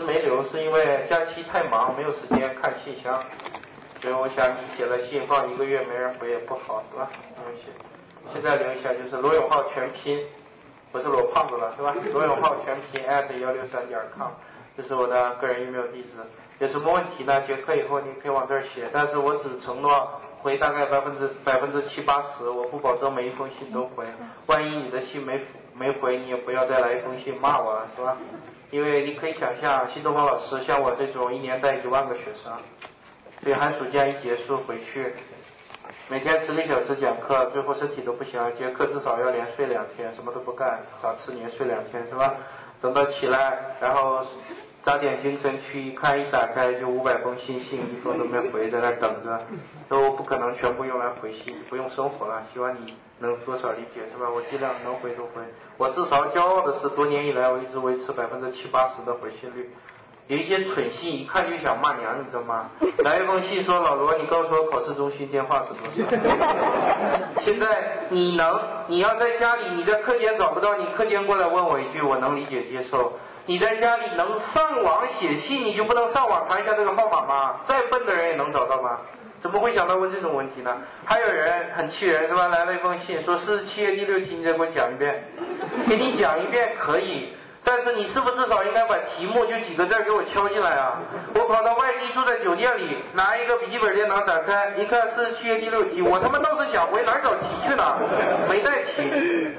[0.00, 3.22] 没留，是因为假期太忙，没有时间看信箱。
[4.00, 7.10] 所以我想你写了信放一个月没人回也不好，是吧？
[7.36, 7.62] 没关系。
[8.32, 10.22] 现在留一下，就是罗永浩全拼，
[10.92, 11.94] 不是罗胖子了，是吧？
[12.12, 14.30] 罗永浩全拼 at 幺六三点 com，
[14.76, 16.10] 这是我的个人 email 地址。
[16.58, 17.40] 有什么问题呢？
[17.42, 24.06] 结课以后你可以往这儿写，但是我只承诺回大概百分之百分之七八十，我不保证每一封信都回。
[24.46, 25.40] 万一你的信没
[25.74, 28.16] 没回，你也不要再来一封信骂我了，是吧？
[28.70, 32.52] 因为你可以想象，新东方老师像我这种一年带一万个学生，
[33.42, 35.14] 所以寒暑假一结束回去，
[36.08, 42.34] 每天十个小时讲课，最后身体都不行了，结课至少要连睡两天，什么都不干，少吃连睡两天，是吧？
[42.80, 44.24] 等到起来，然后。
[44.86, 49.42] 打点精神去一看，一打开就五百封信，信一封都没回，在那等着，
[49.88, 52.40] 都不可能全部用来回信，不用生活了。
[52.52, 54.30] 希望你能多少理解，是吧？
[54.30, 55.42] 我尽量能回都回。
[55.76, 59.68] 我至少骄傲的是，多年以来我一直维持百分之七八十的回信率。
[60.28, 62.68] 有一些蠢信，一看就想骂娘，你知道吗？
[63.04, 66.10] 来一封信说老罗，你告诉我考试中心电话是多少？
[67.42, 67.66] 现在
[68.08, 73.12] 你能，你要在家里，你在课间找不到，你课间过来问我一句，我能理解接受。
[73.48, 77.60] 你在家里能上网写信，你就不能上网查一下这个号码吗？
[77.64, 78.98] 再笨的人也能找到吗？
[79.38, 80.76] 怎么会想到问这种问题呢？
[81.04, 82.48] 还有人很气人是吧？
[82.48, 85.22] 来了一封信，说四十七页第六题，你再给我讲一遍。
[85.88, 87.32] 给你讲一遍可以。
[87.68, 91.00] 但是你是不是至少应该把题目就几个字给我敲进来啊？
[91.34, 97.98] 我跑到外地住在酒店里，拿一个笔记本电脑打开，一看四十七页第六题，我他妈倒是想回哪儿找题去呢？
[98.48, 99.50] 没带题。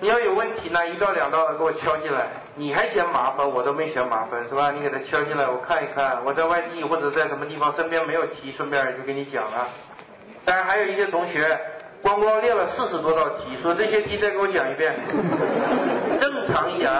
[0.00, 2.26] 你要有问题呢，一道两道的给我敲进来。
[2.54, 4.70] 你还嫌麻烦，我都没嫌麻烦是吧？
[4.70, 6.22] 你给他敲进来，我看一看。
[6.26, 9.66] 我在外地或者在什么地方，身边没有题，顺便就给你讲了。
[10.44, 11.58] 当然还有一些同学。
[12.02, 14.94] 光光列了四十多道题，说这些题再给我讲一遍。
[16.56, 16.90] 正常一点，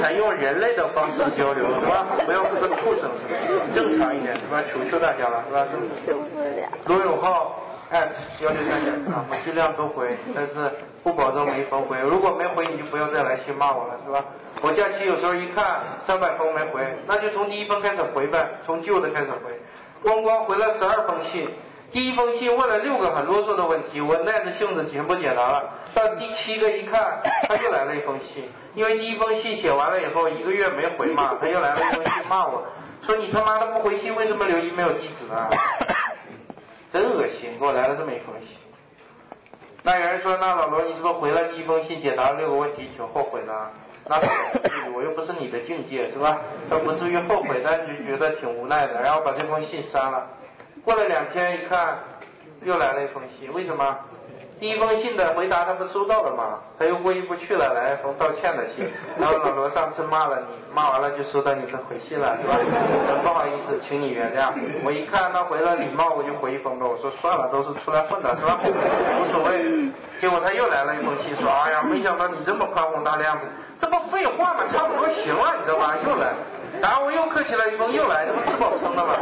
[0.00, 2.06] 采用人类的方式交流，是吧？
[2.24, 4.62] 不要跟个畜生似的，正常一点，是吧？
[4.72, 5.66] 求求大家了，是吧？
[6.06, 6.68] 受不了。
[6.86, 7.60] 罗永浩
[7.92, 8.08] at
[8.40, 11.98] 幺六三点啊，我尽量都回，但是不保证每封回。
[12.00, 14.24] 如果没回，你就不要再来信骂我了，是吧？
[14.62, 19.60] 我假期有时候一看三百封没回，那就从第一封开始回呗，从旧的开始回。
[20.02, 21.46] 光光回了十二封信。
[21.90, 25.64] 第一封信问了六个很啰嗦的问题，我耐着性子全部解答了。
[25.94, 32.62] 到第七个一看，他又来了一封信，因为第一封信写完了以后一个月没回嘛，他又来了一封信骂我，
[33.00, 35.48] 说你他妈的不回信，为什么留 email 地址呢？
[36.92, 38.58] 真恶心，给我来了这么一封信。
[39.82, 43.70] 那有人说，那老罗你是不是回了第一封信，解答了六个问题，挺后悔的？
[44.10, 44.20] 那
[44.94, 46.38] 我又不是你的境界，是吧？
[46.68, 50.26] 倒不至于后悔，但就觉得挺无奈的，然后把这封信删了。
[50.88, 51.98] 过了两天，一看，
[52.62, 53.52] 又来了一封信。
[53.52, 53.94] 为什么？
[54.58, 56.60] 第一封信的回答他不收到了吗？
[56.78, 58.90] 他又过意不去了，来一封道歉的信。
[59.18, 62.56] 然后老罗上次骂了你，骂完了就收到你的回信了，是吧？
[63.22, 64.50] 不好意思，请你原谅。
[64.82, 66.86] 我一看他回了礼貌，我就回一封吧。
[66.86, 68.58] 我说算了，都是出来混的，是吧？
[68.64, 69.92] 无所谓。
[70.22, 73.38] 结果他又来了一封信，说哎呀，没想到你这么宽宏大量，
[73.78, 74.64] 这不废话吗？
[74.66, 75.94] 差不多行了，你知道吧？
[76.06, 76.32] 又来。
[76.80, 79.14] 然后我又客气了一封，又来，这不吃饱撑的吗？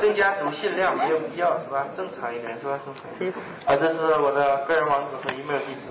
[0.00, 1.86] 增加读信量没有必要，是吧？
[1.96, 2.78] 正常一点，是吧？
[2.84, 3.42] 正常。
[3.66, 5.90] 啊，这是我的个人网址和 email 地址。